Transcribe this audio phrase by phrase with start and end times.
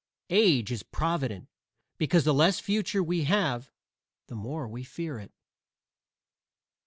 [0.31, 1.47] Age is provident
[1.99, 3.71] because the less future we have
[4.29, 5.31] the more we fear it.